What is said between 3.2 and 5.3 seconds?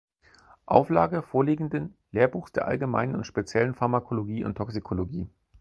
speziellen Pharmakologie und Toxikologie“.